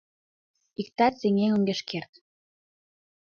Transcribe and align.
Иктат 0.81 1.13
сеҥен 1.21 1.51
огеш 1.57 1.81
керт... 1.89 2.11